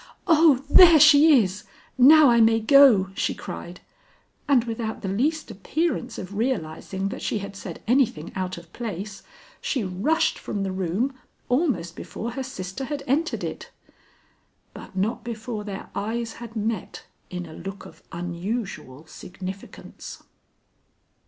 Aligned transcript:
"Oh, 0.25 0.63
there 0.67 0.99
she 0.99 1.43
is! 1.43 1.63
Now 1.95 2.31
I 2.31 2.41
may 2.41 2.59
go," 2.59 3.11
she 3.13 3.35
cried; 3.35 3.81
and 4.47 4.63
without 4.63 5.03
the 5.03 5.07
least 5.07 5.51
appearance 5.51 6.17
of 6.17 6.33
realizing 6.33 7.09
that 7.09 7.21
she 7.21 7.37
had 7.37 7.55
said 7.55 7.83
anything 7.87 8.31
out 8.35 8.57
of 8.57 8.73
place, 8.73 9.21
she 9.61 9.83
rushed 9.83 10.39
from 10.39 10.63
the 10.63 10.71
room 10.71 11.13
almost 11.49 11.95
before 11.95 12.31
her 12.31 12.41
sister 12.41 12.85
had 12.85 13.03
entered 13.05 13.43
it. 13.43 13.69
But 14.73 14.95
not 14.97 15.23
before 15.23 15.63
their 15.63 15.91
eyes 15.93 16.33
had 16.41 16.55
met 16.55 17.05
in 17.29 17.45
a 17.45 17.53
look 17.53 17.85
of 17.85 18.01
unusual 18.11 19.05
significance. 19.05 20.23